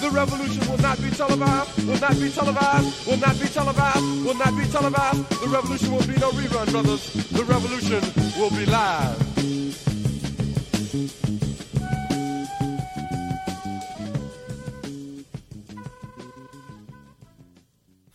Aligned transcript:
The 0.00 0.10
revolution 0.10 0.66
will 0.66 0.78
not 0.78 0.96
be 1.02 1.10
televised, 1.10 1.86
will 1.86 2.00
not 2.00 2.18
be 2.18 2.30
televised, 2.30 3.06
will 3.06 3.18
not 3.18 3.38
be 3.38 3.48
televised, 3.48 4.24
will 4.24 4.34
not 4.34 4.56
be 4.56 4.64
televised. 4.64 5.28
The 5.28 5.48
revolution 5.48 5.92
will 5.92 6.06
be 6.06 6.16
no 6.16 6.30
rerun, 6.30 6.70
brothers. 6.72 7.12
The 7.28 7.44
revolution 7.44 8.00
will 8.38 8.50
be 8.50 8.64
live. 8.64 9.30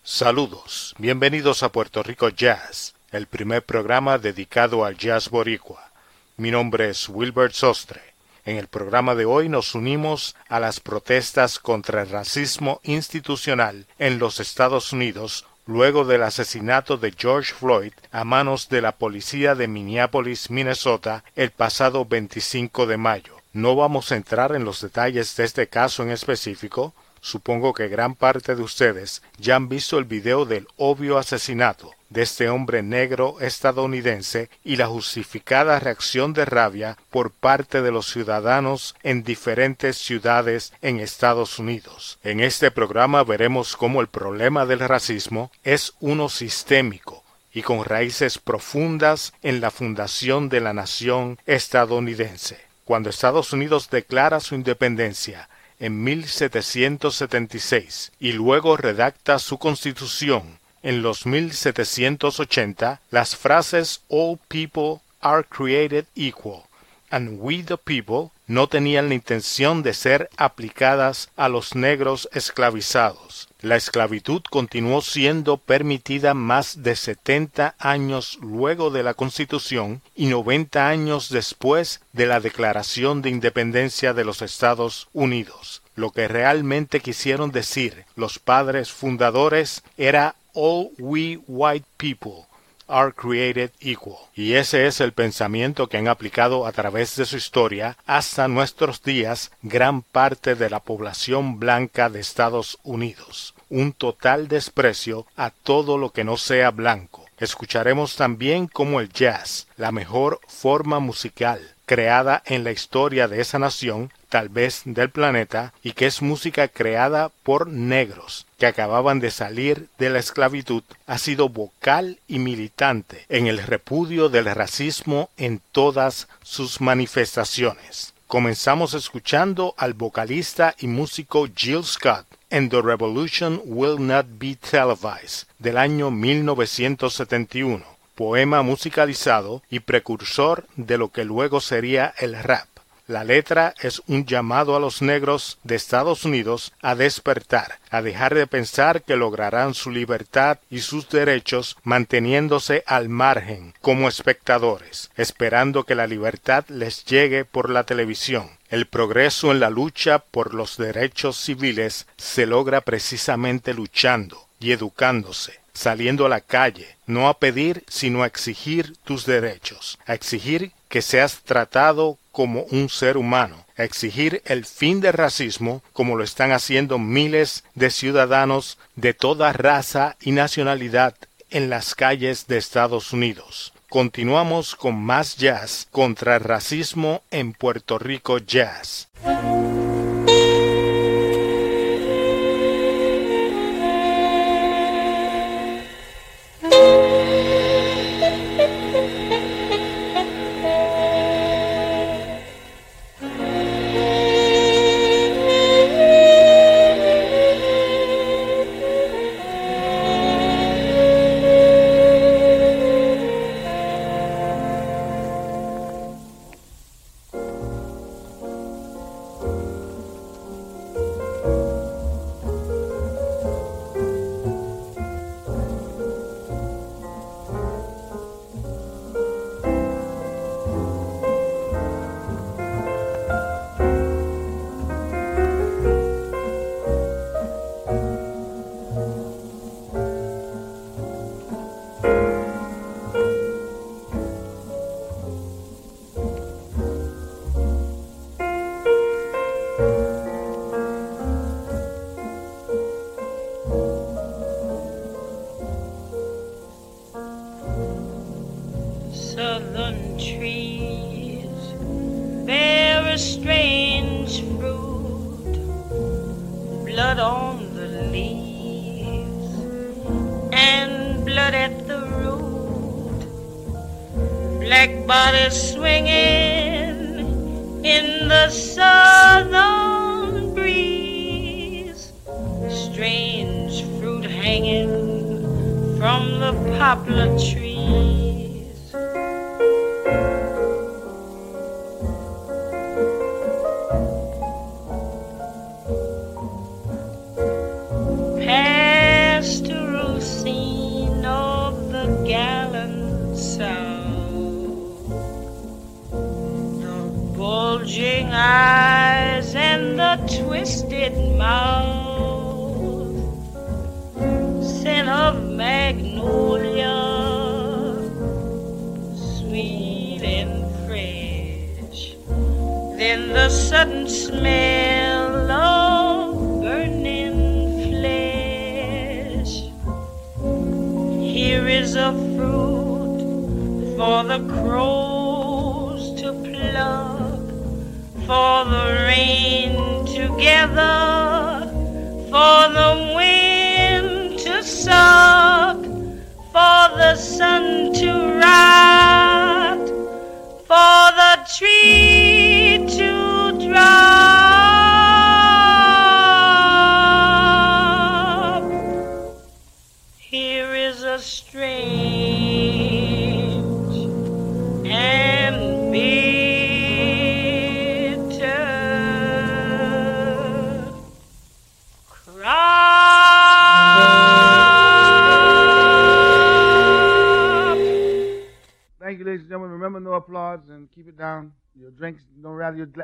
Saludos, 0.01 0.95
bienvenidos 0.97 1.61
a 1.61 1.71
Puerto 1.71 2.01
Rico 2.01 2.29
Jazz, 2.29 2.95
el 3.11 3.27
primer 3.27 3.63
programa 3.63 4.17
dedicado 4.17 4.85
al 4.85 4.97
jazz 4.97 5.29
boricua. 5.29 5.91
Mi 6.37 6.49
nombre 6.49 6.89
es 6.89 7.07
Wilbert 7.09 7.53
Sostre. 7.53 8.14
En 8.45 8.57
el 8.57 8.67
programa 8.67 9.15
de 9.15 9.25
hoy 9.25 9.49
nos 9.49 9.73
unimos 9.73 10.35
a 10.49 10.59
las 10.59 10.79
protestas 10.79 11.57
contra 11.57 12.03
el 12.03 12.09
racismo 12.09 12.79
institucional 12.83 13.87
en 13.97 14.19
los 14.19 14.39
Estados 14.39 14.93
Unidos 14.93 15.47
luego 15.65 16.05
del 16.05 16.21
asesinato 16.21 16.97
de 16.97 17.11
George 17.17 17.53
Floyd 17.53 17.93
a 18.11 18.23
manos 18.23 18.69
de 18.69 18.81
la 18.81 18.91
policía 18.91 19.55
de 19.55 19.67
Minneapolis, 19.67 20.51
Minnesota, 20.51 21.23
el 21.35 21.49
pasado 21.49 22.05
25 22.05 22.85
de 22.85 22.97
mayo. 22.97 23.33
No 23.51 23.75
vamos 23.75 24.11
a 24.11 24.15
entrar 24.15 24.55
en 24.55 24.63
los 24.63 24.81
detalles 24.81 25.35
de 25.35 25.45
este 25.45 25.67
caso 25.67 26.03
en 26.03 26.11
específico, 26.11 26.93
Supongo 27.25 27.73
que 27.73 27.87
gran 27.87 28.13
parte 28.13 28.55
de 28.55 28.61
ustedes 28.61 29.23
ya 29.39 29.55
han 29.55 29.67
visto 29.67 29.97
el 29.97 30.05
video 30.05 30.45
del 30.45 30.67
obvio 30.77 31.17
asesinato 31.17 31.89
de 32.11 32.21
este 32.21 32.49
hombre 32.49 32.83
negro 32.83 33.37
estadounidense 33.41 34.51
y 34.63 34.75
la 34.75 34.85
justificada 34.85 35.79
reacción 35.79 36.33
de 36.33 36.45
rabia 36.45 36.99
por 37.09 37.31
parte 37.31 37.81
de 37.81 37.89
los 37.89 38.11
ciudadanos 38.11 38.93
en 39.01 39.23
diferentes 39.23 39.97
ciudades 39.97 40.71
en 40.83 40.99
Estados 40.99 41.57
Unidos. 41.57 42.19
En 42.23 42.41
este 42.41 42.69
programa 42.69 43.23
veremos 43.23 43.75
cómo 43.75 44.01
el 44.01 44.07
problema 44.07 44.67
del 44.67 44.81
racismo 44.81 45.51
es 45.63 45.93
uno 46.01 46.29
sistémico 46.29 47.23
y 47.51 47.63
con 47.63 47.83
raíces 47.85 48.37
profundas 48.37 49.33
en 49.41 49.61
la 49.61 49.71
fundación 49.71 50.47
de 50.47 50.61
la 50.61 50.73
nación 50.73 51.39
estadounidense. 51.47 52.59
Cuando 52.83 53.09
Estados 53.09 53.51
Unidos 53.51 53.89
declara 53.89 54.39
su 54.39 54.53
independencia 54.53 55.49
en 55.79 56.03
1776 56.03 58.11
y 58.19 58.33
luego 58.33 58.77
redacta 58.77 59.39
su 59.39 59.57
constitución 59.57 60.59
en 60.83 61.01
los 61.01 61.25
1780, 61.25 63.01
las 63.09 63.35
frases 63.35 64.01
All 64.07 64.37
people 64.47 65.01
are 65.21 65.43
created 65.43 66.05
equal 66.15 66.65
and 67.09 67.39
we 67.39 67.63
the 67.63 67.77
people 67.77 68.31
no 68.47 68.67
tenían 68.67 69.09
la 69.09 69.15
intención 69.15 69.83
de 69.83 69.93
ser 69.93 70.29
aplicadas 70.37 71.29
a 71.35 71.49
los 71.49 71.75
negros 71.75 72.29
esclavizados. 72.33 73.47
La 73.65 73.77
esclavitud 73.77 74.43
continuó 74.47 75.01
siendo 75.01 75.57
permitida 75.57 76.35
más 76.35 76.83
de 76.83 76.95
setenta 76.95 77.73
años 77.79 78.37
luego 78.39 78.91
de 78.91 79.01
la 79.01 79.15
Constitución 79.15 80.03
y 80.15 80.27
noventa 80.27 80.87
años 80.87 81.29
después 81.29 82.01
de 82.13 82.27
la 82.27 82.39
Declaración 82.39 83.23
de 83.23 83.31
Independencia 83.31 84.13
de 84.13 84.23
los 84.23 84.43
Estados 84.43 85.07
Unidos. 85.13 85.81
Lo 85.95 86.11
que 86.11 86.27
realmente 86.27 86.99
quisieron 86.99 87.49
decir 87.49 88.05
los 88.15 88.37
padres 88.37 88.91
fundadores 88.91 89.81
era 89.97 90.35
All 90.53 90.91
we 90.99 91.39
white 91.47 91.87
people 91.97 92.45
are 92.87 93.11
created 93.11 93.71
equal. 93.79 94.19
Y 94.35 94.53
ese 94.53 94.85
es 94.85 95.01
el 95.01 95.11
pensamiento 95.11 95.87
que 95.87 95.97
han 95.97 96.07
aplicado 96.07 96.67
a 96.67 96.71
través 96.71 97.15
de 97.15 97.25
su 97.25 97.37
historia 97.37 97.97
hasta 98.05 98.47
nuestros 98.47 99.01
días 99.01 99.49
gran 99.63 100.03
parte 100.03 100.53
de 100.53 100.69
la 100.69 100.81
población 100.81 101.59
blanca 101.59 102.11
de 102.11 102.19
Estados 102.19 102.77
Unidos. 102.83 103.54
Un 103.69 103.93
total 103.93 104.47
desprecio 104.47 105.25
a 105.35 105.49
todo 105.49 105.97
lo 105.97 106.11
que 106.11 106.23
no 106.23 106.37
sea 106.37 106.71
blanco. 106.71 107.25
Escucharemos 107.37 108.15
también 108.15 108.67
cómo 108.67 108.99
el 108.99 109.11
jazz, 109.11 109.67
la 109.77 109.91
mejor 109.91 110.39
forma 110.47 110.99
musical 110.99 111.75
creada 111.85 112.41
en 112.45 112.63
la 112.63 112.71
historia 112.71 113.27
de 113.27 113.41
esa 113.41 113.59
nación, 113.59 114.11
tal 114.29 114.49
vez 114.49 114.81
del 114.85 115.09
planeta, 115.09 115.73
y 115.83 115.93
que 115.93 116.07
es 116.07 116.21
música 116.21 116.67
creada 116.67 117.29
por 117.43 117.67
negros 117.67 118.47
que 118.57 118.65
acababan 118.65 119.19
de 119.19 119.31
salir 119.31 119.87
de 119.97 120.09
la 120.09 120.19
esclavitud, 120.19 120.83
ha 121.05 121.17
sido 121.17 121.49
vocal 121.49 122.19
y 122.27 122.39
militante 122.39 123.25
en 123.29 123.47
el 123.47 123.59
repudio 123.59 124.29
del 124.29 124.45
racismo 124.45 125.29
en 125.37 125.61
todas 125.71 126.27
sus 126.43 126.81
manifestaciones. 126.81 128.13
Comenzamos 128.27 128.93
escuchando 128.95 129.75
al 129.77 129.93
vocalista 129.93 130.75
y 130.79 130.87
músico 130.87 131.47
Jill 131.55 131.83
Scott 131.83 132.25
en 132.49 132.69
The 132.69 132.81
Revolution 132.81 133.61
Will 133.65 133.97
Not 133.99 134.25
Be 134.39 134.55
Televised 134.55 135.47
del 135.59 135.77
año 135.77 136.11
1971, 136.11 137.83
poema 138.15 138.61
musicalizado 138.61 139.61
y 139.69 139.79
precursor 139.79 140.65
de 140.75 140.97
lo 140.97 141.09
que 141.09 141.25
luego 141.25 141.61
sería 141.61 142.13
el 142.17 142.41
rap. 142.41 142.67
La 143.07 143.23
letra 143.23 143.75
es 143.81 144.01
un 144.07 144.25
llamado 144.25 144.75
a 144.75 144.79
los 144.79 145.03
negros 145.03 145.59
de 145.63 145.75
Estados 145.75 146.25
Unidos 146.25 146.73
a 146.81 146.95
despertar, 146.95 147.77
a 147.91 148.01
dejar 148.01 148.33
de 148.33 148.47
pensar 148.47 149.03
que 149.03 149.15
lograrán 149.15 149.75
su 149.75 149.91
libertad 149.91 150.57
y 150.71 150.79
sus 150.79 151.07
derechos 151.09 151.77
manteniéndose 151.83 152.83
al 152.87 153.09
margen 153.09 153.75
como 153.79 154.07
espectadores, 154.07 155.11
esperando 155.17 155.83
que 155.83 155.93
la 155.93 156.07
libertad 156.07 156.65
les 156.67 157.05
llegue 157.05 157.45
por 157.45 157.69
la 157.69 157.83
televisión. 157.83 158.49
El 158.75 158.87
progreso 158.87 159.53
en 159.53 159.61
la 159.61 159.69
lucha 159.69 160.19
por 160.19 160.53
los 160.53 160.75
derechos 160.75 161.37
civiles 161.37 162.07
se 162.17 162.45
logra 162.45 162.81
precisamente 162.81 163.73
luchando 163.73 164.49
y 164.59 164.73
educándose, 164.73 165.61
saliendo 165.73 166.25
a 166.25 166.29
la 166.29 166.41
calle, 166.41 166.97
no 167.07 167.29
a 167.29 167.39
pedir, 167.39 167.85
sino 167.87 168.21
a 168.21 168.27
exigir 168.27 168.97
tus 169.05 169.25
derechos, 169.25 169.97
a 170.05 170.13
exigir 170.13 170.73
que 170.89 171.01
seas 171.01 171.39
tratado 171.43 172.17
como 172.33 172.63
un 172.63 172.89
ser 172.89 173.15
humano, 173.15 173.65
a 173.77 173.85
exigir 173.85 174.41
el 174.43 174.65
fin 174.65 174.99
del 174.99 175.13
racismo 175.13 175.81
como 175.93 176.17
lo 176.17 176.25
están 176.25 176.51
haciendo 176.51 176.99
miles 176.99 177.63
de 177.75 177.89
ciudadanos 177.89 178.77
de 178.97 179.13
toda 179.13 179.53
raza 179.53 180.17
y 180.19 180.33
nacionalidad 180.33 181.15
en 181.49 181.69
las 181.69 181.95
calles 181.95 182.47
de 182.47 182.57
Estados 182.57 183.13
Unidos. 183.13 183.71
Continuamos 183.89 184.75
con 184.75 185.01
más 185.01 185.37
jazz 185.37 185.87
contra 185.91 186.35
el 186.35 186.41
racismo 186.41 187.21
en 187.31 187.53
Puerto 187.53 187.99
Rico 187.99 188.39
Jazz. 188.39 189.09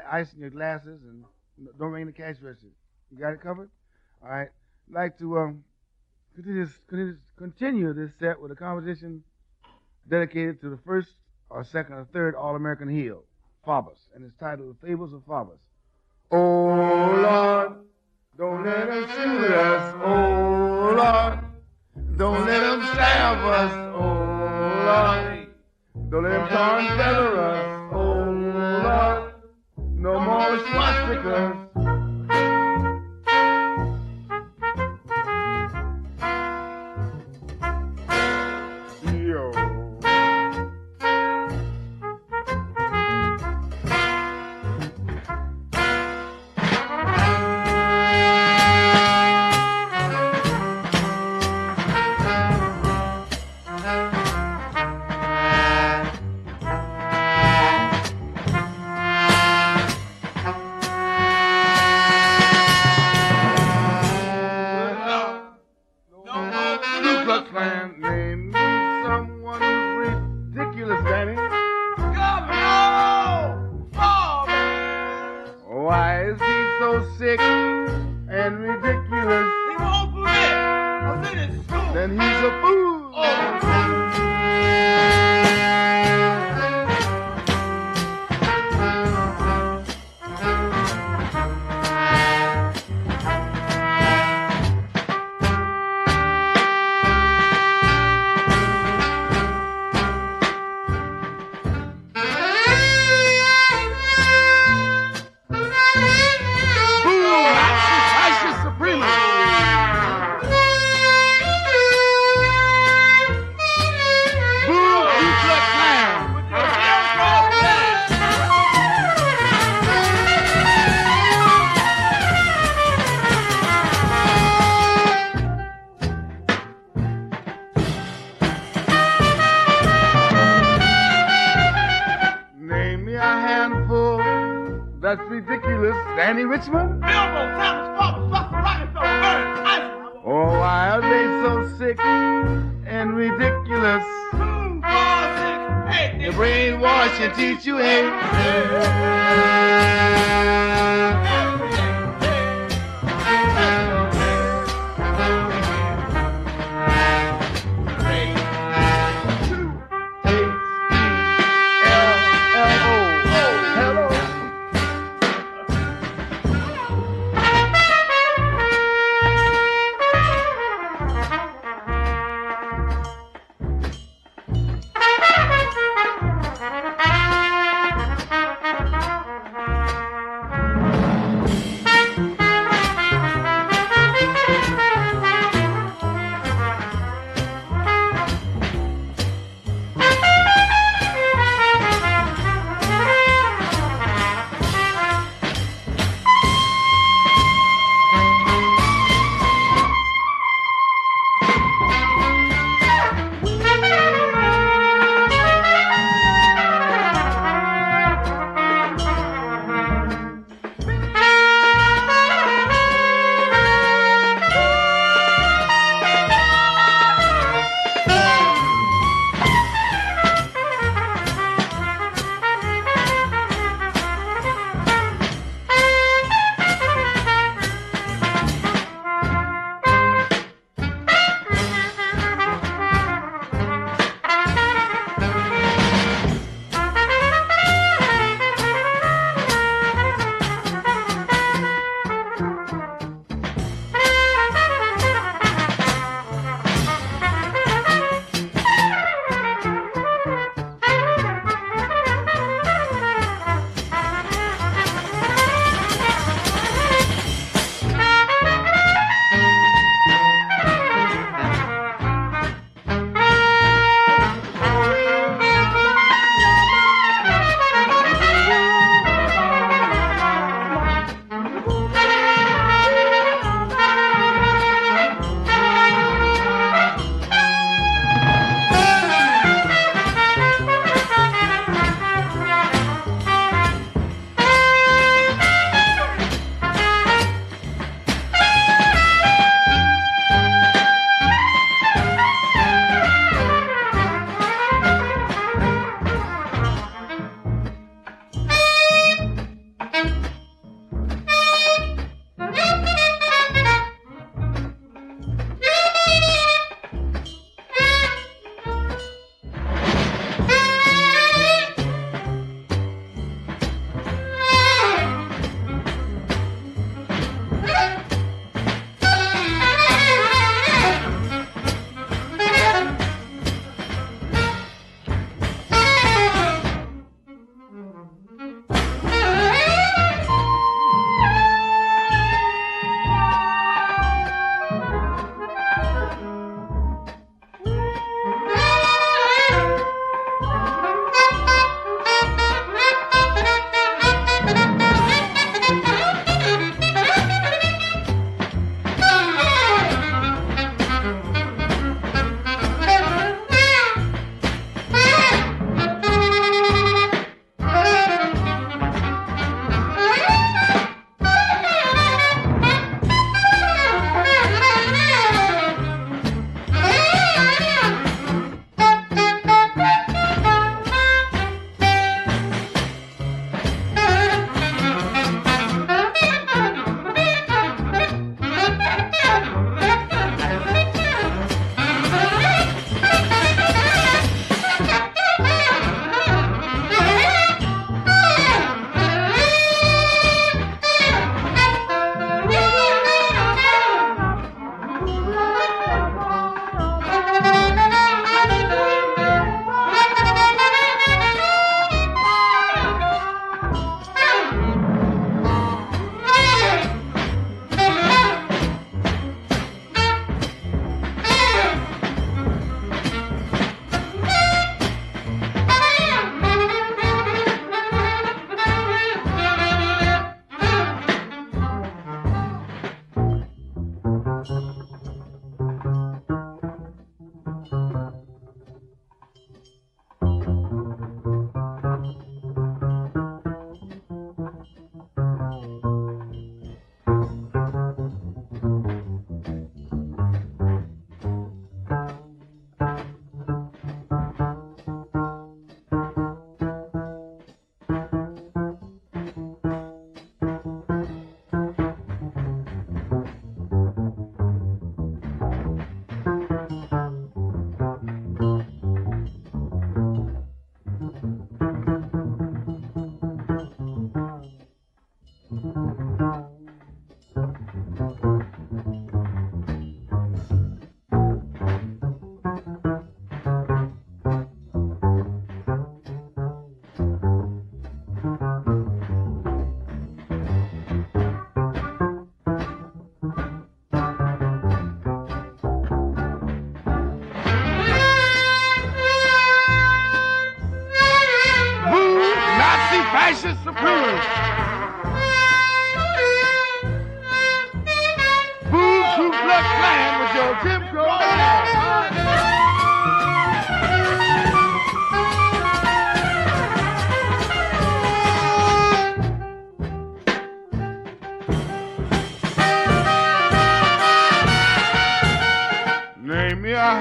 Ice 0.10 0.34
in 0.34 0.39
your 0.39 0.50
glasses 0.50 1.01
and 1.03 1.24
don't 1.77 1.91
ring 1.91 2.06
the 2.06 2.12
cash 2.12 2.36
register. 2.41 2.70
You 3.12 3.20
got 3.20 3.34
it 3.34 3.41
covered? 3.41 3.70
All 4.24 4.30
right. 4.30 4.50
I'd 4.89 4.94
like 4.94 5.18
to 5.20 5.38
um, 5.38 5.63
continue, 6.36 6.68
continue, 6.88 7.18
continue 7.38 7.94
this 7.94 8.12
set 8.20 8.39
with 8.39 8.51
a 8.51 8.56
composition 8.56 9.24
dedicated 10.10 10.62
to 10.62 10.70
the 10.70 10.80
first 10.86 11.10
or 11.50 11.63
second 11.63 11.96
or 11.96 12.08
third 12.13 12.36
All-American 12.36 12.89
heel, 12.89 13.24
Faubus, 13.65 13.98
and 14.15 14.24
it's 14.24 14.36
titled 14.39 14.75
The 14.82 14.88
Fables 14.88 15.13
of 15.13 15.25
Faubus. 15.25 15.60
Oh, 16.32 16.38
Lord, 16.38 17.74
don't 18.38 18.65
let 18.65 18.88
them 18.88 19.03
shoot 19.10 19.51
us. 19.51 19.96
Oh, 20.03 20.94
Lord, 20.96 21.39
don't 22.18 22.46
let 22.46 22.62
them 22.62 22.82
stab 22.94 23.38
us. 23.46 23.72
Oh, 23.96 25.27
Lord. 25.27 25.40
Don't 26.12 26.25
empower 26.25 26.80
Confederate. 26.89 27.89
Oh, 27.94 28.27
Lord. 28.84 29.34
No 29.96 30.20
more 30.20 30.58
swastikas. 30.60 31.71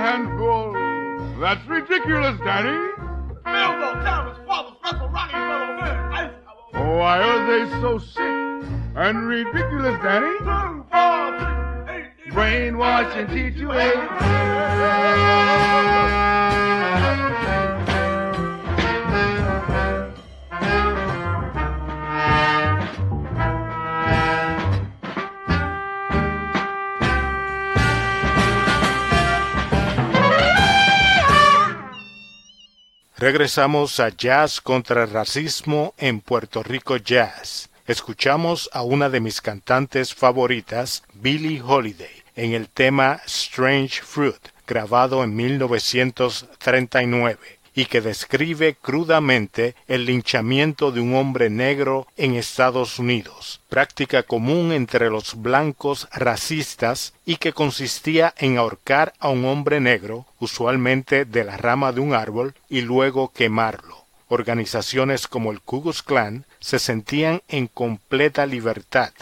Handful. 0.01 0.73
That's 1.41 1.67
ridiculous, 1.67 2.39
Danny. 2.41 2.77
Bilbo, 3.45 4.01
Thomas, 4.03 4.39
Father, 4.47 4.73
Russell, 4.83 5.09
Ronnie, 5.09 5.33
Fellow, 5.33 5.77
Man, 5.81 6.13
Ice, 6.13 6.33
Why 6.73 7.23
oh, 7.23 7.29
are 7.29 7.43
they 7.47 7.71
so 7.81 7.99
sick 7.99 8.67
and 8.97 9.27
ridiculous, 9.27 9.97
Danny? 10.03 10.39
Two, 10.39 10.85
four, 10.91 11.39
three, 11.39 11.95
eight, 11.95 12.09
eight, 12.27 12.33
Brainwash 12.33 13.17
and 13.17 13.29
teach 13.29 13.57
you 13.61 13.71
hate. 13.71 14.11
Regresamos 33.21 34.01
a 34.01 34.09
Jazz 34.09 34.61
contra 34.63 35.03
el 35.03 35.11
Racismo 35.11 35.93
en 35.99 36.23
Puerto 36.23 36.63
Rico 36.63 36.97
Jazz. 36.97 37.69
Escuchamos 37.87 38.71
a 38.73 38.81
una 38.81 39.11
de 39.11 39.21
mis 39.21 39.43
cantantes 39.43 40.15
favoritas, 40.15 41.03
Billie 41.13 41.61
Holiday, 41.61 42.23
en 42.35 42.55
el 42.55 42.71
tema 42.71 43.21
Strange 43.27 44.01
Fruit, 44.01 44.41
grabado 44.67 45.23
en 45.23 45.37
1939 45.37 47.60
y 47.75 47.87
que 47.87 48.01
describe 48.01 48.77
crudamente 48.81 49.75
el 49.87 50.07
linchamiento 50.07 50.93
de 50.93 51.01
un 51.01 51.15
hombre 51.15 51.51
negro 51.51 52.07
en 52.17 52.35
Estados 52.35 52.99
Unidos, 52.99 53.61
práctica 53.69 54.23
común 54.23 54.73
entre 54.73 55.11
los 55.11 55.41
blancos 55.41 56.09
racistas 56.13 57.13
y 57.25 57.37
que 57.37 57.53
consistía 57.53 58.35
en 58.39 58.59
ahorcar 58.59 59.13
a 59.21 59.29
un 59.29 59.45
hombre 59.45 59.81
negro, 59.81 60.27
usualmente 60.39 61.25
de 61.25 61.45
la 61.45 61.57
rama 61.57 61.93
de 61.93 62.01
un 62.01 62.15
árbol, 62.15 62.55
y 62.69 62.81
luego 62.81 63.33
quemarlo. 63.33 64.05
Organizaciones 64.29 65.27
como 65.27 65.51
el 65.51 65.61
Ku 65.61 65.83
Klux 65.83 66.03
Klan 66.03 66.45
se 66.61 66.79
sentían 66.79 67.43
en 67.49 67.67
completa 67.67 68.47
libertad 68.47 69.13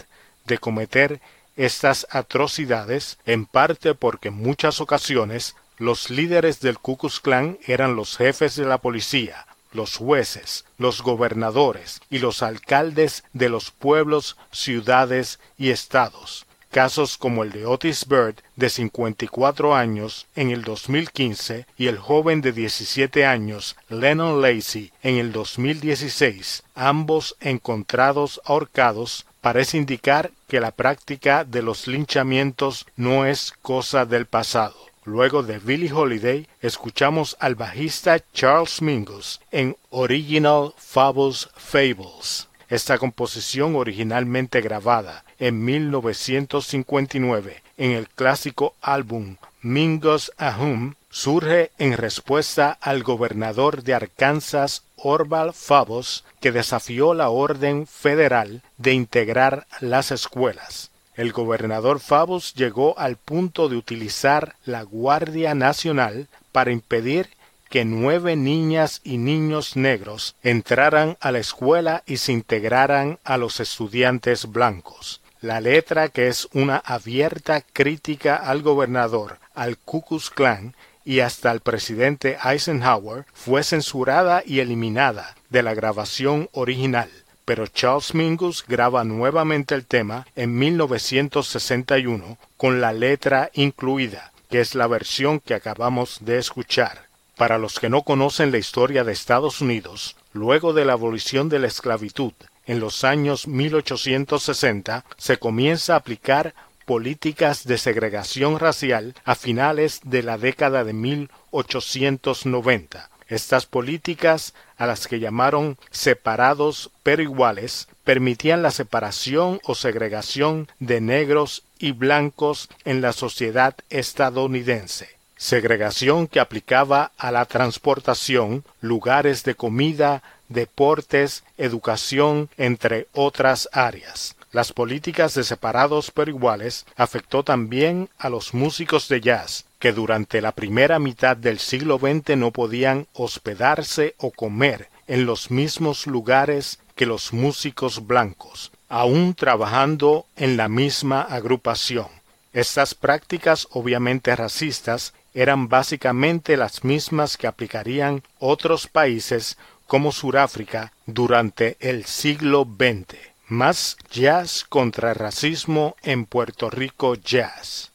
de 0.45 0.57
cometer 0.57 1.19
estas 1.55 2.07
atrocidades, 2.09 3.17
en 3.25 3.45
parte 3.45 3.93
porque 3.93 4.29
en 4.29 4.35
muchas 4.35 4.79
ocasiones 4.81 5.55
los 5.79 6.09
líderes 6.09 6.59
del 6.59 6.77
Ku 6.77 6.97
Klux 6.97 7.21
eran 7.65 7.95
los 7.95 8.17
jefes 8.17 8.55
de 8.57 8.65
la 8.65 8.79
policía, 8.79 9.47
los 9.71 9.95
jueces, 9.95 10.65
los 10.77 11.01
gobernadores 11.01 12.01
y 12.09 12.19
los 12.19 12.43
alcaldes 12.43 13.23
de 13.31 13.47
los 13.47 13.71
pueblos, 13.71 14.35
ciudades 14.51 15.39
y 15.57 15.69
estados. 15.69 16.45
Casos 16.69 17.17
como 17.17 17.43
el 17.43 17.51
de 17.51 17.65
Otis 17.65 18.07
Bird, 18.07 18.35
de 18.55 18.69
54 18.69 19.73
años, 19.73 20.27
en 20.35 20.51
el 20.51 20.63
2015, 20.63 21.65
y 21.77 21.87
el 21.87 21.97
joven 21.97 22.41
de 22.41 22.51
17 22.51 23.25
años, 23.25 23.75
Lennon 23.87 24.39
Lacey, 24.41 24.91
en 25.01 25.15
el 25.15 25.31
2016, 25.31 26.61
ambos 26.75 27.35
encontrados 27.39 28.39
ahorcados, 28.45 29.25
parece 29.41 29.77
indicar 29.77 30.29
que 30.47 30.59
la 30.59 30.71
práctica 30.71 31.43
de 31.43 31.63
los 31.63 31.87
linchamientos 31.87 32.85
no 32.95 33.25
es 33.25 33.53
cosa 33.63 34.05
del 34.05 34.27
pasado. 34.27 34.75
Luego 35.09 35.41
de 35.41 35.57
Billie 35.57 35.91
Holiday, 35.91 36.47
escuchamos 36.61 37.35
al 37.39 37.55
bajista 37.55 38.19
Charles 38.31 38.79
Mingus 38.79 39.41
en 39.51 39.75
Original 39.89 40.75
Fables 40.77 41.49
Fables. 41.55 42.47
Esta 42.69 42.99
composición 42.99 43.75
originalmente 43.75 44.61
grabada 44.61 45.25
en 45.39 45.65
1959 45.65 47.63
en 47.77 47.91
el 47.93 48.07
clásico 48.07 48.75
álbum 48.81 49.37
Mingus 49.63 50.31
Ahum 50.37 50.93
surge 51.09 51.71
en 51.79 51.97
respuesta 51.97 52.77
al 52.79 53.01
gobernador 53.01 53.81
de 53.81 53.95
Arkansas 53.95 54.83
Orval 54.95 55.55
Favos 55.55 56.23
que 56.39 56.51
desafió 56.51 57.15
la 57.15 57.29
orden 57.29 57.87
federal 57.87 58.61
de 58.77 58.93
integrar 58.93 59.65
las 59.79 60.11
escuelas. 60.11 60.88
El 61.19 61.33
gobernador 61.33 61.99
Favos 61.99 62.53
llegó 62.53 62.97
al 62.97 63.17
punto 63.17 63.67
de 63.67 63.75
utilizar 63.75 64.55
la 64.63 64.83
Guardia 64.83 65.53
Nacional 65.53 66.29
para 66.53 66.71
impedir 66.71 67.27
que 67.69 67.83
nueve 67.83 68.37
niñas 68.37 69.01
y 69.03 69.17
niños 69.17 69.75
negros 69.75 70.37
entraran 70.43 71.17
a 71.19 71.33
la 71.33 71.39
escuela 71.39 72.03
y 72.05 72.15
se 72.15 72.31
integraran 72.31 73.19
a 73.25 73.35
los 73.37 73.59
estudiantes 73.59 74.49
blancos. 74.49 75.19
La 75.41 75.59
letra, 75.59 76.07
que 76.07 76.29
es 76.29 76.47
una 76.53 76.77
abierta 76.77 77.65
crítica 77.73 78.37
al 78.37 78.61
gobernador, 78.61 79.39
al 79.53 79.77
Ku 79.77 80.01
Klux 80.01 80.29
Klan 80.29 80.73
y 81.03 81.19
hasta 81.19 81.51
al 81.51 81.59
presidente 81.59 82.37
Eisenhower, 82.41 83.25
fue 83.33 83.63
censurada 83.63 84.41
y 84.45 84.61
eliminada 84.61 85.35
de 85.49 85.63
la 85.63 85.73
grabación 85.73 86.47
original 86.53 87.09
pero 87.49 87.65
Charles 87.65 88.13
Mingus 88.13 88.63
graba 88.67 89.03
nuevamente 89.03 89.73
el 89.73 89.87
tema 89.87 90.27
en 90.35 90.55
1961 90.55 92.37
con 92.57 92.79
la 92.79 92.93
letra 92.93 93.49
incluida, 93.55 94.31
que 94.51 94.61
es 94.61 94.75
la 94.75 94.85
versión 94.85 95.39
que 95.39 95.55
acabamos 95.55 96.19
de 96.21 96.37
escuchar. 96.37 97.07
Para 97.37 97.57
los 97.57 97.79
que 97.79 97.89
no 97.89 98.03
conocen 98.03 98.51
la 98.51 98.59
historia 98.59 99.03
de 99.03 99.13
Estados 99.13 99.61
Unidos, 99.61 100.15
luego 100.31 100.73
de 100.73 100.85
la 100.85 100.93
abolición 100.93 101.49
de 101.49 101.57
la 101.57 101.65
esclavitud 101.65 102.33
en 102.67 102.79
los 102.79 103.03
años 103.03 103.47
1860, 103.47 105.05
se 105.17 105.37
comienza 105.37 105.95
a 105.95 105.97
aplicar 105.97 106.53
políticas 106.85 107.65
de 107.65 107.79
segregación 107.79 108.59
racial 108.59 109.15
a 109.25 109.33
finales 109.33 110.01
de 110.03 110.21
la 110.21 110.37
década 110.37 110.83
de 110.83 110.93
1890. 110.93 113.09
Estas 113.27 113.65
políticas, 113.67 114.55
a 114.79 114.87
las 114.87 115.07
que 115.07 115.19
llamaron 115.19 115.77
separados 115.91 116.89
pero 117.03 117.21
iguales, 117.21 117.87
permitían 118.03 118.63
la 118.63 118.71
separación 118.71 119.59
o 119.65 119.75
segregación 119.75 120.67
de 120.79 121.01
negros 121.01 121.63
y 121.77 121.91
blancos 121.91 122.69
en 122.85 123.01
la 123.01 123.13
sociedad 123.13 123.75
estadounidense. 123.91 125.09
Segregación 125.37 126.27
que 126.27 126.39
aplicaba 126.39 127.11
a 127.17 127.31
la 127.31 127.45
transportación, 127.45 128.63
lugares 128.81 129.43
de 129.43 129.55
comida, 129.55 130.23
deportes, 130.47 131.43
educación, 131.57 132.49
entre 132.57 133.07
otras 133.13 133.69
áreas. 133.71 134.35
Las 134.51 134.73
políticas 134.73 135.35
de 135.35 135.43
separados 135.43 136.09
pero 136.11 136.31
iguales 136.31 136.85
afectó 136.95 137.43
también 137.43 138.09
a 138.17 138.29
los 138.29 138.53
músicos 138.53 139.07
de 139.07 139.21
jazz, 139.21 139.65
que 139.79 139.93
durante 139.93 140.41
la 140.41 140.51
primera 140.51 140.99
mitad 140.99 141.35
del 141.35 141.59
siglo 141.59 141.97
XX 141.97 142.37
no 142.37 142.51
podían 142.51 143.07
hospedarse 143.13 144.13
o 144.17 144.31
comer 144.31 144.89
en 145.07 145.25
los 145.25 145.49
mismos 145.49 146.05
lugares 146.05 146.79
que 146.95 147.05
los 147.05 147.33
músicos 147.33 148.05
blancos, 148.05 148.71
aun 148.89 149.33
trabajando 149.33 150.25
en 150.35 150.57
la 150.57 150.67
misma 150.67 151.21
agrupación. 151.21 152.07
Estas 152.51 152.93
prácticas 152.93 153.67
obviamente 153.71 154.35
racistas 154.35 155.13
eran 155.33 155.69
básicamente 155.69 156.57
las 156.57 156.83
mismas 156.83 157.37
que 157.37 157.47
aplicarían 157.47 158.23
otros 158.39 158.87
países 158.87 159.57
como 159.87 160.11
Sudáfrica 160.11 160.91
durante 161.05 161.77
el 161.79 162.05
siglo 162.05 162.63
XX. 162.65 163.17
Más 163.47 163.97
jazz 164.11 164.65
contra 164.67 165.13
racismo 165.13 165.95
en 166.03 166.25
Puerto 166.25 166.69
Rico 166.69 167.15
Jazz. 167.15 167.88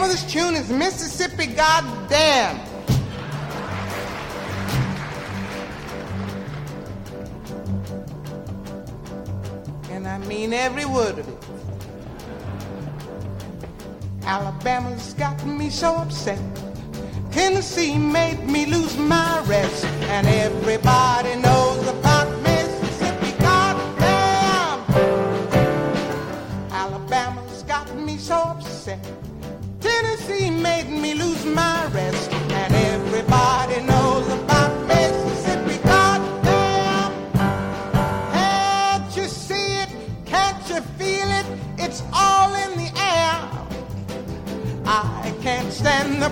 Name 0.00 0.10
of 0.10 0.16
this 0.16 0.32
tune 0.32 0.54
is 0.54 0.70
Mississippi 0.70 1.46
Goddamn. 1.54 2.69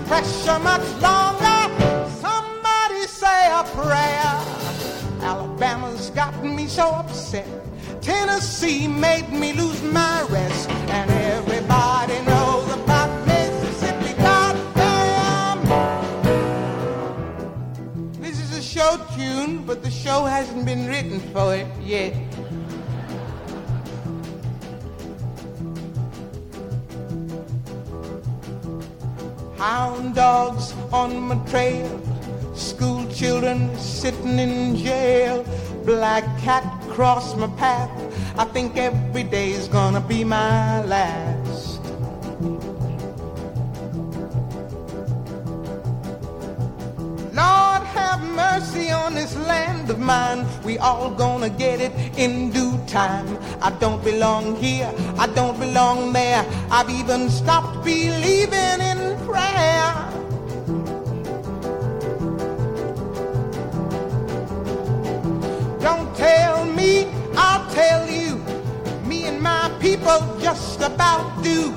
Pressure 0.07 0.59
much 0.61 0.87
longer. 1.01 2.09
Somebody 2.21 3.07
say 3.07 3.51
a 3.53 3.65
prayer. 3.75 4.45
Alabama's 5.23 6.11
got 6.11 6.43
me 6.45 6.67
so 6.67 6.89
upset. 6.89 7.47
Tennessee 8.01 8.87
made 8.89 9.31
me 9.33 9.53
lose 9.53 9.83
my 9.83 10.23
rest. 10.31 10.69
And 10.71 11.11
everybody 11.11 12.21
knows 12.27 12.73
about 12.75 13.11
Mississippi. 13.27 14.15
Goddamn! 14.23 15.61
This 18.21 18.41
is 18.41 18.57
a 18.57 18.63
show 18.63 19.05
tune, 19.17 19.65
but 19.65 19.83
the 19.83 19.91
show 19.91 20.25
hasn't 20.25 20.65
been 20.65 20.87
written 20.87 21.21
for 21.33 21.55
it 21.55 21.67
yet. 21.83 22.28
Hound 29.59 30.15
dogs 30.15 30.73
on 30.93 31.21
my 31.21 31.35
trail, 31.51 31.91
school 32.55 33.05
children 33.11 33.77
sitting 33.77 34.39
in 34.39 34.77
jail, 34.77 35.45
black 35.85 36.23
cat 36.39 36.63
cross 36.89 37.35
my 37.35 37.49
path. 37.57 37.91
I 38.39 38.45
think 38.45 38.77
every 38.77 39.25
day's 39.25 39.67
gonna 39.67 40.01
be 40.01 40.23
my 40.23 40.85
last. 40.85 41.81
Lord 47.35 47.83
have 47.99 48.23
mercy 48.45 48.93
on 48.93 49.15
this 49.15 49.35
land 49.37 49.91
of 49.91 49.99
mine. 49.99 50.47
We 50.63 50.79
all 50.79 51.11
gonna 51.11 51.51
get 51.51 51.81
it 51.81 51.93
in 52.17 52.53
due 52.53 52.79
time. 52.87 53.27
I 53.61 53.71
don't 53.71 54.03
belong 54.05 54.55
here, 54.55 54.93
I 55.19 55.27
don't 55.27 55.59
belong 55.59 56.13
there. 56.13 56.47
I've 56.71 56.91
even 56.91 57.29
stopped 57.29 57.85
believing 57.85 58.81
in 58.91 58.98
prayer. 59.29 59.93
Don't 65.81 66.09
tell 66.17 66.65
me, 66.65 67.09
I'll 67.37 67.67
tell 67.71 68.09
you. 68.09 68.37
Me 69.07 69.27
and 69.27 69.41
my 69.41 69.71
people 69.81 70.19
just 70.41 70.81
about 70.81 71.43
do. 71.43 71.73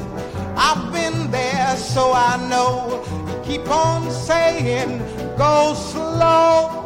I've 0.55 0.91
been 0.91 1.31
there, 1.31 1.75
so 1.77 2.13
I 2.13 2.37
know. 2.49 3.03
Keep 3.43 3.67
on 3.69 4.09
saying, 4.11 4.99
go 5.37 5.73
slow. 5.73 6.77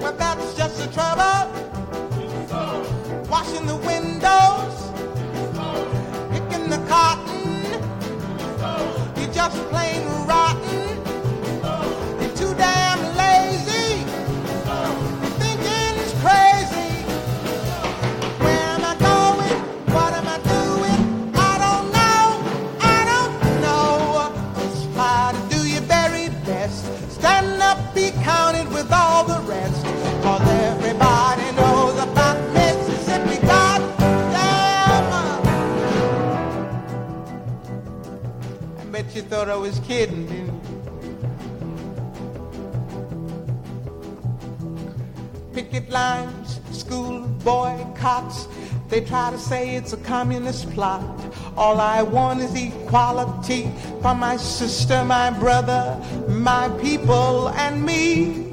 But 0.00 0.18
that's 0.18 0.54
just 0.54 0.76
the 0.80 0.88
trouble. 0.92 1.38
Washing 3.28 3.66
the 3.66 3.76
windows, 3.76 4.77
cotton. 6.88 7.62
You're 9.16 9.32
just 9.32 9.56
plain 9.70 10.06
rotten. 10.26 11.07
Thought 39.28 39.50
I 39.50 39.56
was 39.56 39.78
kidding, 39.80 40.26
didn't 40.26 40.58
picket 45.52 45.90
lines, 45.90 46.60
school 46.70 47.26
boycotts. 47.44 48.46
They 48.88 49.00
try 49.02 49.30
to 49.30 49.38
say 49.38 49.74
it's 49.74 49.92
a 49.92 49.96
communist 49.98 50.70
plot. 50.70 51.02
All 51.56 51.80
I 51.80 52.00
want 52.02 52.40
is 52.40 52.54
equality 52.54 53.70
for 54.00 54.14
my 54.14 54.36
sister, 54.36 55.04
my 55.04 55.30
brother, 55.30 56.00
my 56.28 56.68
people, 56.80 57.48
and 57.50 57.84
me. 57.84 58.46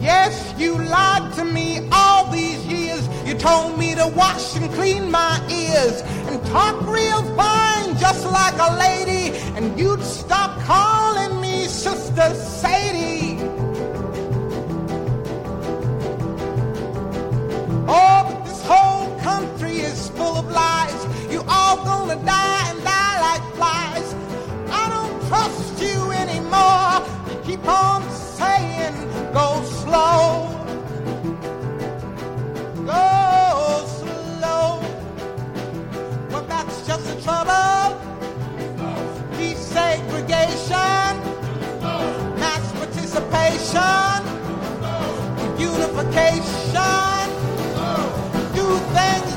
Yes, 0.00 0.54
you 0.56 0.78
lied 0.78 1.34
to 1.34 1.44
me 1.44 1.88
all 1.90 2.30
these 2.30 2.64
years. 2.66 3.06
You 3.26 3.34
told 3.34 3.78
me 3.78 3.94
to 3.94 4.06
wash 4.14 4.54
and 4.56 4.72
clean 4.74 5.10
my 5.10 5.44
ears 5.50 6.02
talk 6.54 6.86
real 6.86 7.22
fine, 7.34 7.98
just 7.98 8.24
like 8.30 8.56
a 8.68 8.70
lady. 8.86 9.36
And 9.56 9.76
you'd 9.76 10.04
stop 10.04 10.50
calling 10.60 11.40
me 11.40 11.66
Sister 11.66 12.28
Sadie. 12.60 13.38
Oh, 17.96 18.18
but 18.28 18.38
this 18.46 18.62
whole 18.70 19.08
country 19.28 19.76
is 19.90 20.10
full 20.10 20.36
of 20.42 20.46
lies. 20.62 21.00
You 21.32 21.40
all 21.48 21.76
gonna 21.90 22.18
die 22.24 22.62
and 22.70 22.78
die 22.84 23.16
like 23.26 23.44
flies. 23.58 24.08
I 24.80 24.84
don't 24.94 25.16
trust 25.28 25.63
participation, 43.74 44.22
unification. 45.58 47.28
Do 48.54 48.78
things 48.94 49.33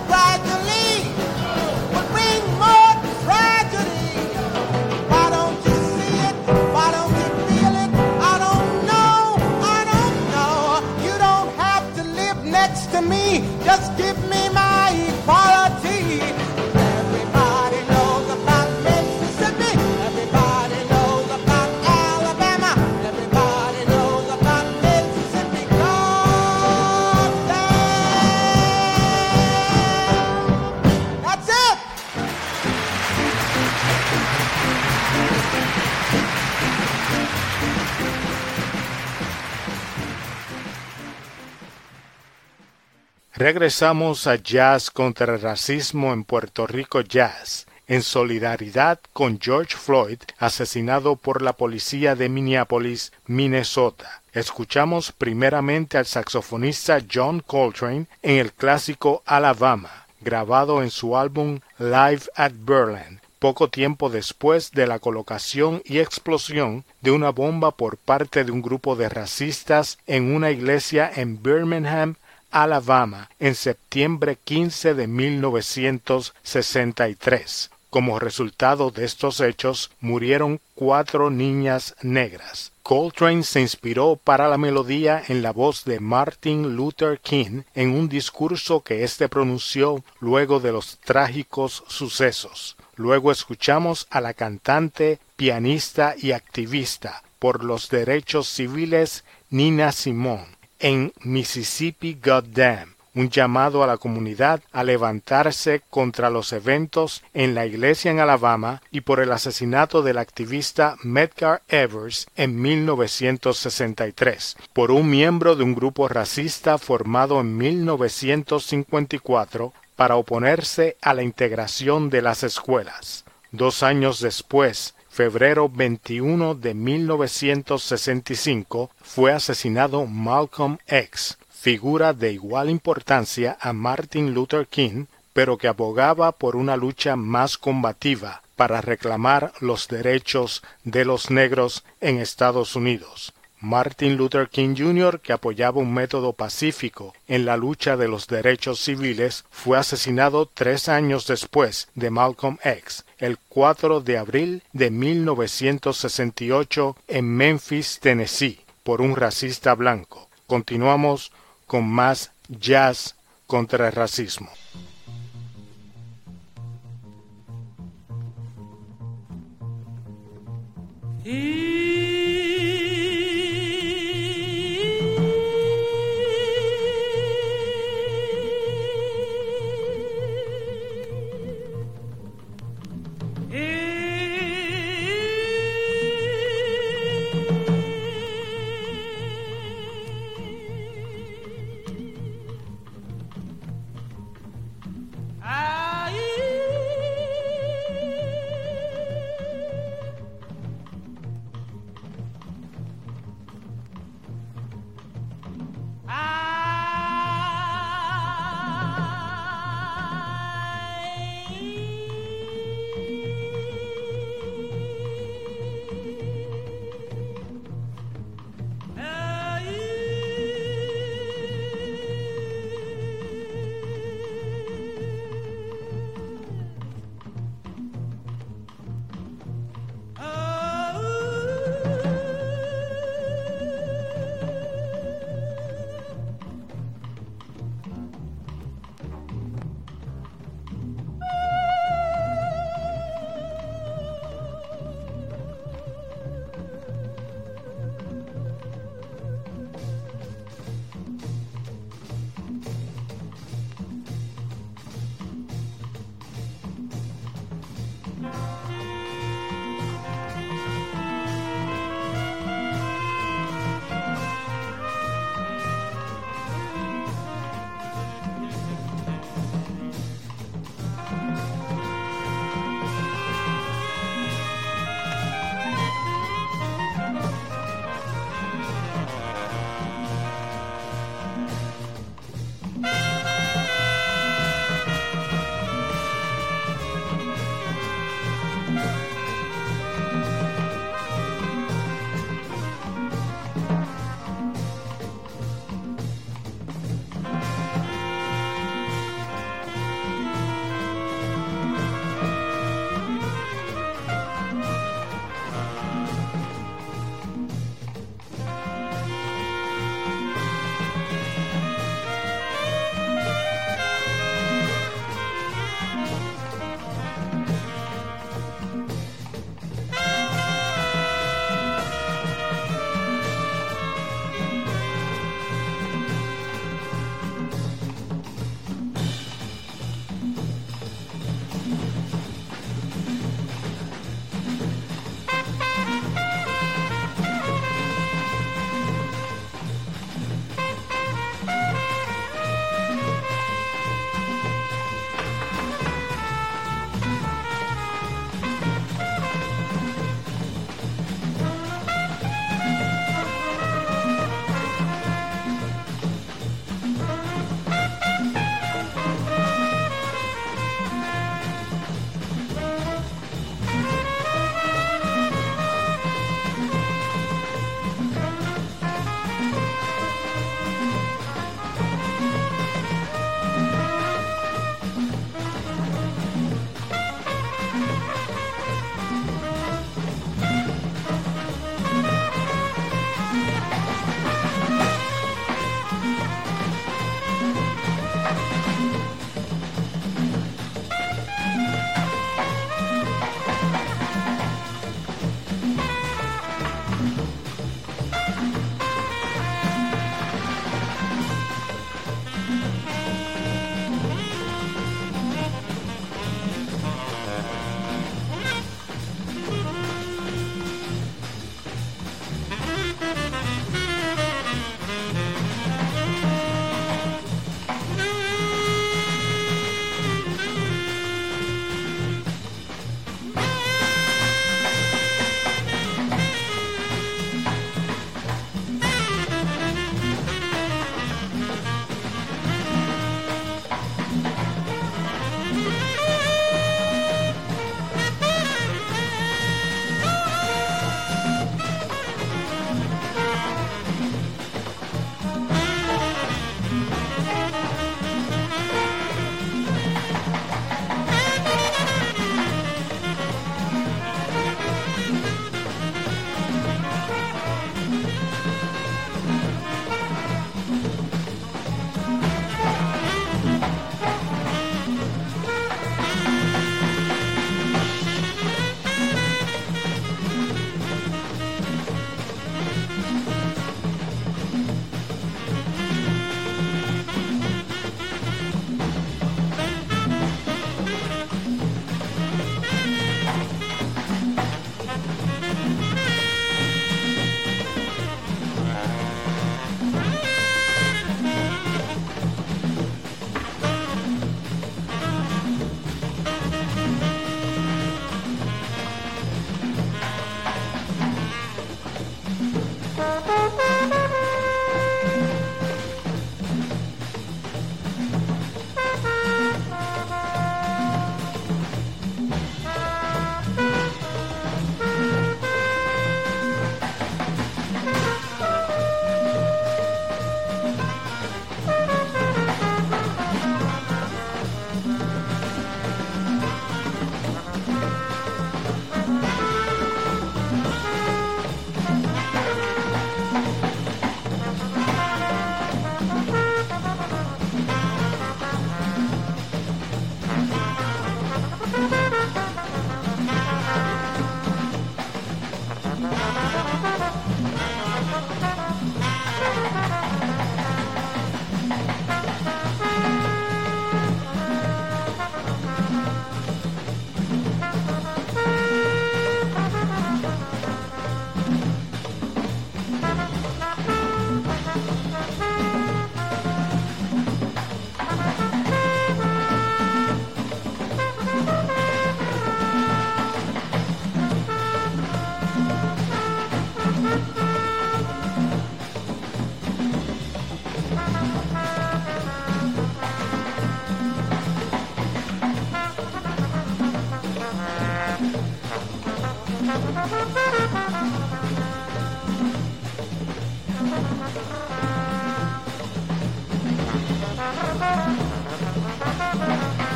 Regresamos 43.38 44.26
a 44.26 44.38
Jazz 44.38 44.90
contra 44.90 45.36
el 45.36 45.40
Racismo 45.40 46.12
en 46.12 46.24
Puerto 46.24 46.66
Rico 46.66 47.02
Jazz, 47.02 47.68
en 47.88 48.02
solidaridad 48.02 49.00
con 49.14 49.40
George 49.40 49.78
Floyd, 49.78 50.18
asesinado 50.40 51.18
por 51.18 51.44
la 51.44 51.54
policía 51.54 52.16
de 52.16 52.30
Minneapolis, 52.30 53.14
Minnesota. 53.28 54.24
Escuchamos 54.34 55.12
primeramente 55.12 56.00
al 56.00 56.08
saxofonista 56.08 56.98
John 57.14 57.44
Coltrane 57.46 58.08
en 58.24 58.40
el 58.40 58.54
clásico 58.54 59.22
Alabama, 59.28 60.08
grabado 60.20 60.82
en 60.82 60.90
su 60.90 61.16
álbum 61.16 61.60
Live 61.78 62.24
at 62.36 62.54
Berlin, 62.66 63.22
poco 63.38 63.70
tiempo 63.70 64.10
después 64.10 64.72
de 64.72 64.88
la 64.88 64.98
colocación 64.98 65.84
y 65.86 66.00
explosión 66.00 66.86
de 67.02 67.12
una 67.12 67.30
bomba 67.30 67.70
por 67.70 67.98
parte 67.98 68.44
de 68.44 68.52
un 68.52 68.64
grupo 68.64 68.96
de 68.96 69.10
racistas 69.10 70.00
en 70.08 70.34
una 70.34 70.50
iglesia 70.50 71.12
en 71.16 71.44
Birmingham, 71.44 72.16
Alabama, 72.52 73.30
en 73.40 73.56
septiembre 73.56 74.38
15 74.44 74.94
de 74.94 75.08
1963. 75.08 77.72
Como 77.90 78.20
resultado 78.20 78.92
de 78.92 79.06
estos 79.06 79.40
hechos, 79.40 79.92
murieron 80.02 80.60
cuatro 80.76 81.30
niñas 81.30 81.96
negras. 82.02 82.74
Coltrane 82.84 83.44
se 83.44 83.62
inspiró 83.62 84.20
para 84.22 84.50
la 84.50 84.58
melodía 84.58 85.24
en 85.28 85.42
la 85.42 85.52
voz 85.52 85.86
de 85.86 86.00
Martin 86.00 86.76
Luther 86.76 87.20
King 87.20 87.64
en 87.76 87.92
un 87.92 88.10
discurso 88.10 88.82
que 88.82 89.04
éste 89.04 89.30
pronunció 89.30 90.04
luego 90.20 90.60
de 90.60 90.74
los 90.74 90.98
trágicos 91.00 91.84
sucesos. 91.88 92.76
Luego 92.96 93.32
escuchamos 93.32 94.08
a 94.10 94.22
la 94.22 94.34
cantante, 94.34 95.20
pianista 95.36 96.16
y 96.18 96.34
activista 96.34 97.24
por 97.40 97.64
los 97.64 97.90
derechos 97.90 98.48
civiles 98.48 99.24
Nina 99.50 99.92
Simone 99.92 100.57
en 100.80 101.14
Mississippi 101.22 102.20
Goddamn, 102.24 102.98
un 103.18 103.30
llamado 103.30 103.84
a 103.84 103.88
la 103.88 103.98
comunidad 103.98 104.62
a 104.72 104.84
levantarse 104.84 105.82
contra 105.90 106.30
los 106.30 106.54
eventos 106.54 107.24
en 107.34 107.56
la 107.56 107.66
iglesia 107.66 108.12
en 108.12 108.20
Alabama 108.20 108.84
y 108.92 109.02
por 109.02 109.20
el 109.20 109.32
asesinato 109.32 110.04
del 110.04 110.20
activista 110.20 110.98
Medgar 111.04 111.64
Evers 111.68 112.28
en 112.36 112.62
1963 112.62 114.56
por 114.74 114.92
un 114.92 115.10
miembro 115.10 115.56
de 115.56 115.64
un 115.64 115.74
grupo 115.74 116.08
racista 116.08 116.78
formado 116.78 117.42
en 117.42 117.58
1954 117.58 119.74
para 119.96 120.16
oponerse 120.16 120.96
a 121.02 121.16
la 121.16 121.24
integración 121.24 122.12
de 122.12 122.22
las 122.22 122.44
escuelas. 122.44 123.26
Dos 123.52 123.82
años 123.82 124.20
después, 124.20 124.94
febrero 125.18 125.68
21 125.68 126.54
de 126.54 126.76
1965, 126.76 128.92
fue 129.02 129.34
asesinado 129.34 130.06
Malcolm 130.06 130.78
X, 130.86 131.40
figura 131.50 132.14
de 132.14 132.34
igual 132.34 132.70
importancia 132.70 133.58
a 133.60 133.74
Martin 133.74 134.36
Luther 134.36 134.68
King, 134.68 135.06
pero 135.34 135.58
que 135.58 135.68
abogaba 135.68 136.34
por 136.34 136.56
una 136.56 136.78
lucha 136.78 137.16
más 137.16 137.58
combativa 137.58 138.44
para 138.56 138.80
reclamar 138.80 139.54
los 139.60 139.88
derechos 139.88 140.62
de 140.84 141.04
los 141.04 141.32
negros 141.32 141.84
en 142.00 142.20
Estados 142.20 142.76
Unidos. 142.76 143.34
Martin 143.60 144.18
Luther 144.18 144.50
King 144.50 144.76
Jr., 144.78 145.20
que 145.20 145.34
apoyaba 145.34 145.80
un 145.80 145.94
método 145.94 146.34
pacífico 146.34 147.14
en 147.28 147.46
la 147.46 147.58
lucha 147.58 147.98
de 147.98 148.08
los 148.08 148.28
derechos 148.28 148.80
civiles, 148.80 149.46
fue 149.50 149.78
asesinado 149.78 150.46
tres 150.46 150.90
años 150.90 151.28
después 151.28 151.90
de 151.96 152.12
Malcolm 152.12 152.58
X, 152.64 153.06
el 153.18 153.38
4 153.50 154.02
de 154.02 154.18
abril 154.18 154.64
de 154.74 154.92
1968 154.92 156.96
en 157.08 157.36
Memphis, 157.36 158.00
Tennessee, 158.00 158.60
por 158.84 159.02
un 159.02 159.16
racista 159.16 159.74
blanco. 159.74 160.30
Continuamos 160.46 161.32
con 161.66 161.88
más 161.88 162.32
jazz 162.48 163.16
contra 163.48 163.88
el 163.88 163.94
racismo. 163.94 164.52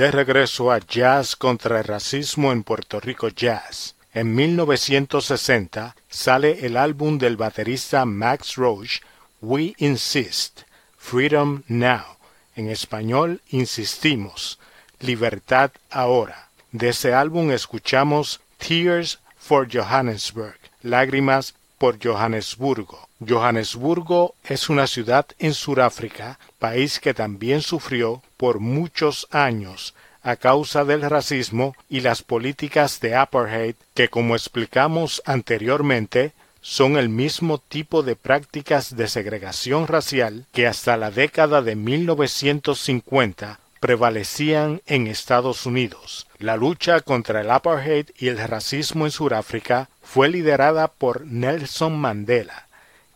De 0.00 0.10
regreso 0.10 0.72
a 0.72 0.78
Jazz 0.78 1.36
contra 1.36 1.76
el 1.80 1.84
Racismo 1.84 2.52
en 2.52 2.62
Puerto 2.62 3.00
Rico 3.00 3.28
Jazz. 3.28 3.96
En 4.14 4.34
1960 4.34 5.94
sale 6.08 6.64
el 6.64 6.78
álbum 6.78 7.18
del 7.18 7.36
baterista 7.36 8.06
Max 8.06 8.56
Roach, 8.56 9.02
We 9.42 9.74
Insist, 9.76 10.62
Freedom 10.96 11.64
Now. 11.68 12.16
En 12.56 12.70
español, 12.70 13.42
Insistimos, 13.50 14.58
Libertad 15.00 15.72
Ahora. 15.90 16.48
De 16.72 16.88
ese 16.88 17.12
álbum 17.12 17.50
escuchamos 17.50 18.40
Tears 18.56 19.18
for 19.38 19.68
Johannesburg, 19.70 20.56
Lágrimas 20.80 21.52
por 21.76 22.02
Johannesburgo. 22.02 23.09
Johannesburgo 23.26 24.34
es 24.44 24.68
una 24.70 24.86
ciudad 24.86 25.26
en 25.38 25.52
Sudáfrica, 25.52 26.38
país 26.58 27.00
que 27.00 27.12
también 27.12 27.60
sufrió 27.60 28.22
por 28.36 28.60
muchos 28.60 29.28
años 29.30 29.94
a 30.22 30.36
causa 30.36 30.84
del 30.84 31.02
racismo 31.02 31.74
y 31.88 32.00
las 32.00 32.22
políticas 32.22 33.00
de 33.00 33.14
apartheid 33.14 33.74
que, 33.94 34.08
como 34.08 34.34
explicamos 34.34 35.22
anteriormente, 35.24 36.32
son 36.62 36.96
el 36.96 37.08
mismo 37.08 37.58
tipo 37.58 38.02
de 38.02 38.16
prácticas 38.16 38.96
de 38.96 39.08
segregación 39.08 39.86
racial 39.86 40.46
que 40.52 40.66
hasta 40.66 40.96
la 40.96 41.10
década 41.10 41.62
de 41.62 41.74
1950 41.76 43.60
prevalecían 43.80 44.82
en 44.86 45.06
Estados 45.06 45.64
Unidos. 45.64 46.26
La 46.38 46.56
lucha 46.56 47.00
contra 47.00 47.40
el 47.40 47.50
apartheid 47.50 48.10
y 48.18 48.28
el 48.28 48.38
racismo 48.38 49.06
en 49.06 49.10
Sudáfrica 49.10 49.88
fue 50.02 50.28
liderada 50.28 50.88
por 50.88 51.24
Nelson 51.24 51.98
Mandela, 51.98 52.68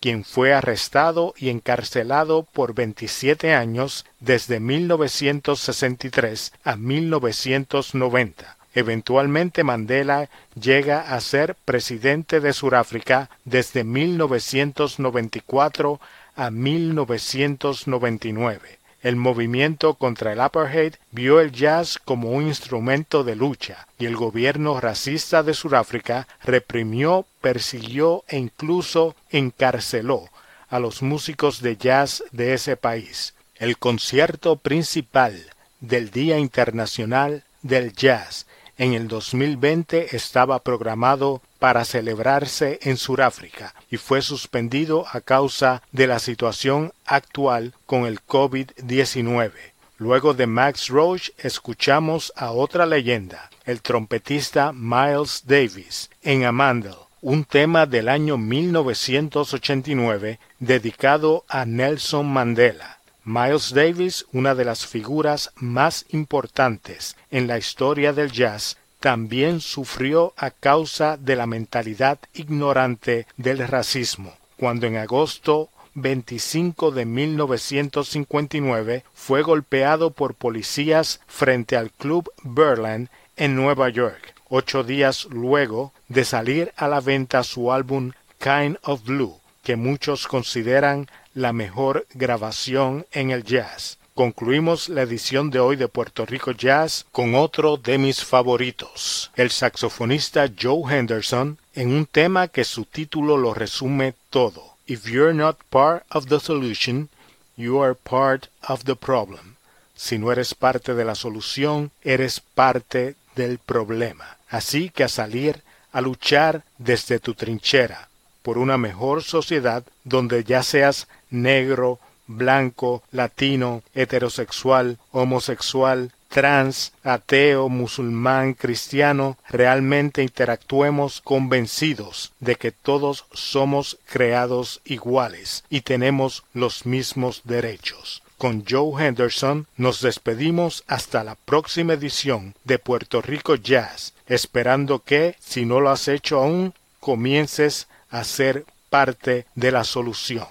quien 0.04 0.22
fue 0.22 0.52
arrestado 0.52 1.32
y 1.38 1.48
encarcelado 1.48 2.42
por 2.42 2.74
27 2.74 3.54
años 3.54 4.04
desde 4.20 4.60
1963 4.60 6.52
a 6.62 6.76
1990. 6.76 8.58
Eventualmente 8.74 9.64
Mandela 9.64 10.28
llega 10.60 11.00
a 11.00 11.18
ser 11.22 11.54
presidente 11.54 12.40
de 12.40 12.52
Sudáfrica 12.52 13.30
desde 13.46 13.82
1994 13.82 16.00
a 16.36 16.50
1999. 16.50 18.83
El 19.04 19.16
movimiento 19.16 19.92
contra 19.96 20.32
el 20.32 20.40
apartheid 20.40 20.94
vio 21.10 21.38
el 21.38 21.52
jazz 21.52 21.98
como 22.02 22.30
un 22.30 22.46
instrumento 22.46 23.22
de 23.22 23.36
lucha 23.36 23.86
y 23.98 24.06
el 24.06 24.16
gobierno 24.16 24.80
racista 24.80 25.42
de 25.42 25.52
Sudáfrica 25.52 26.26
reprimió, 26.42 27.26
persiguió 27.42 28.24
e 28.28 28.38
incluso 28.38 29.14
encarceló 29.28 30.30
a 30.70 30.78
los 30.78 31.02
músicos 31.02 31.60
de 31.60 31.76
jazz 31.76 32.24
de 32.32 32.54
ese 32.54 32.78
país. 32.78 33.34
El 33.56 33.76
concierto 33.76 34.56
principal 34.56 35.50
del 35.80 36.10
Día 36.10 36.38
Internacional 36.38 37.44
del 37.60 37.92
Jazz 37.92 38.46
en 38.78 38.94
el 38.94 39.08
2020 39.08 40.16
estaba 40.16 40.60
programado 40.60 41.42
para 41.58 41.84
celebrarse 41.84 42.78
en 42.82 42.96
Sudáfrica 42.96 43.74
y 43.90 43.96
fue 43.96 44.22
suspendido 44.22 45.06
a 45.10 45.20
causa 45.20 45.82
de 45.92 46.06
la 46.06 46.18
situación 46.18 46.92
actual 47.06 47.74
con 47.86 48.06
el 48.06 48.20
COVID-19. 48.24 49.52
Luego 49.96 50.34
de 50.34 50.46
Max 50.46 50.88
Roach 50.88 51.30
escuchamos 51.38 52.32
a 52.36 52.50
otra 52.50 52.84
leyenda, 52.84 53.48
el 53.64 53.80
trompetista 53.80 54.72
Miles 54.72 55.44
Davis, 55.46 56.10
en 56.22 56.44
Amandel, 56.44 56.92
un 57.20 57.44
tema 57.44 57.86
del 57.86 58.10
año 58.10 58.36
1989 58.36 60.38
dedicado 60.58 61.44
a 61.48 61.64
Nelson 61.64 62.26
Mandela. 62.26 62.93
Miles 63.24 63.72
Davis, 63.72 64.26
una 64.32 64.54
de 64.54 64.66
las 64.66 64.86
figuras 64.86 65.50
más 65.56 66.04
importantes 66.10 67.16
en 67.30 67.46
la 67.46 67.56
historia 67.56 68.12
del 68.12 68.30
jazz, 68.30 68.76
también 69.00 69.60
sufrió 69.60 70.34
a 70.36 70.50
causa 70.50 71.16
de 71.16 71.36
la 71.36 71.46
mentalidad 71.46 72.18
ignorante 72.34 73.26
del 73.36 73.66
racismo, 73.66 74.34
cuando 74.56 74.86
en 74.86 74.96
agosto 74.96 75.68
25 75.94 76.90
de 76.90 77.04
1959 77.04 79.04
fue 79.14 79.42
golpeado 79.42 80.10
por 80.10 80.34
policías 80.34 81.20
frente 81.26 81.76
al 81.76 81.90
Club 81.92 82.30
Berlin 82.42 83.08
en 83.36 83.56
Nueva 83.56 83.88
York, 83.88 84.34
ocho 84.48 84.84
días 84.84 85.26
luego 85.30 85.92
de 86.08 86.24
salir 86.24 86.72
a 86.76 86.88
la 86.88 87.00
venta 87.00 87.42
su 87.42 87.72
álbum 87.72 88.12
Kind 88.38 88.78
of 88.82 89.04
Blue, 89.04 89.38
que 89.62 89.76
muchos 89.76 90.26
consideran 90.26 91.08
la 91.34 91.52
mejor 91.52 92.06
grabación 92.14 93.06
en 93.12 93.30
el 93.30 93.44
jazz. 93.44 93.98
Concluimos 94.14 94.88
la 94.88 95.02
edición 95.02 95.50
de 95.50 95.58
hoy 95.58 95.74
de 95.74 95.88
Puerto 95.88 96.24
Rico 96.24 96.52
Jazz 96.52 97.04
con 97.10 97.34
otro 97.34 97.76
de 97.76 97.98
mis 97.98 98.24
favoritos, 98.24 99.32
el 99.34 99.50
saxofonista 99.50 100.48
Joe 100.56 100.84
Henderson, 100.88 101.58
en 101.74 101.92
un 101.92 102.06
tema 102.06 102.46
que 102.46 102.62
su 102.64 102.84
título 102.84 103.36
lo 103.36 103.54
resume 103.54 104.14
todo. 104.30 104.76
If 104.86 105.06
you're 105.06 105.34
not 105.34 105.58
part 105.70 106.04
of 106.10 106.26
the 106.26 106.38
solution, 106.38 107.08
you 107.56 107.82
are 107.82 107.96
part 107.96 108.46
of 108.68 108.84
the 108.84 108.94
problem. 108.94 109.56
Si 109.96 110.16
no 110.18 110.30
eres 110.30 110.54
parte 110.54 110.94
de 110.94 111.04
la 111.04 111.16
solución, 111.16 111.90
eres 112.02 112.40
parte 112.40 113.16
del 113.34 113.58
problema. 113.58 114.38
Así 114.48 114.90
que 114.90 115.02
a 115.02 115.08
salir 115.08 115.62
a 115.90 116.00
luchar 116.00 116.62
desde 116.78 117.18
tu 117.18 117.34
trinchera 117.34 118.08
por 118.44 118.58
una 118.58 118.76
mejor 118.76 119.22
sociedad 119.22 119.84
donde 120.04 120.44
ya 120.44 120.62
seas 120.62 121.08
negro, 121.30 121.98
blanco, 122.26 123.02
latino, 123.10 123.82
heterosexual, 123.94 124.98
homosexual, 125.12 126.12
trans, 126.28 126.92
ateo, 127.02 127.70
musulmán, 127.70 128.52
cristiano, 128.52 129.38
realmente 129.48 130.22
interactuemos 130.22 131.22
convencidos 131.22 132.32
de 132.38 132.56
que 132.56 132.70
todos 132.70 133.24
somos 133.32 133.98
creados 134.04 134.82
iguales 134.84 135.64
y 135.70 135.80
tenemos 135.80 136.44
los 136.52 136.84
mismos 136.84 137.40
derechos. 137.44 138.22
Con 138.36 138.64
Joe 138.68 139.06
Henderson 139.06 139.66
nos 139.78 140.02
despedimos 140.02 140.84
hasta 140.86 141.24
la 141.24 141.34
próxima 141.34 141.94
edición 141.94 142.54
de 142.64 142.78
Puerto 142.78 143.22
Rico 143.22 143.54
Jazz, 143.54 144.12
esperando 144.26 144.98
que, 144.98 145.34
si 145.40 145.64
no 145.64 145.80
lo 145.80 145.88
has 145.88 146.08
hecho 146.08 146.40
aún, 146.40 146.74
comiences 147.00 147.86
a 148.14 148.24
ser 148.24 148.64
parte 148.90 149.46
de 149.54 149.72
la 149.72 149.84
solución. 149.84 150.46